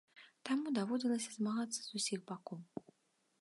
Таму 0.49 0.71
даводзіцца 0.77 1.29
змагацца 1.35 1.77
з 1.81 1.91
усіх 2.01 2.19
бакоў. 2.33 2.59